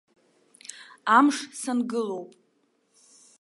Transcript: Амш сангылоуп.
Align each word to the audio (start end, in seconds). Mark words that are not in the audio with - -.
Амш 1.17 1.37
сангылоуп. 1.61 2.31